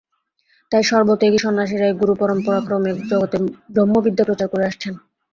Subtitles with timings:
[0.71, 3.37] এই সর্বত্যাগী সন্ন্যাসীরাই গুরুপরম্পরাক্রমে জগতে
[3.73, 4.93] ব্রহ্মবিদ্যা প্রচার করে আসছেন।